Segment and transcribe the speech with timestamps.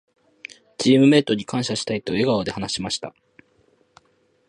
[0.81, 3.13] 「チームメイトに感謝したい」と笑顔で話しました。